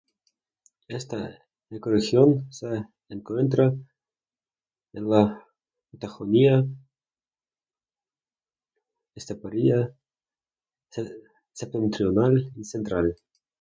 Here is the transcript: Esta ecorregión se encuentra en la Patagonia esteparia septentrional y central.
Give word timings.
Esta 0.87 1.39
ecorregión 1.69 2.51
se 2.51 2.85
encuentra 3.09 3.71
en 4.93 5.07
la 5.11 5.47
Patagonia 5.91 6.65
esteparia 9.13 9.95
septentrional 11.53 12.51
y 12.55 12.63
central. 12.63 13.15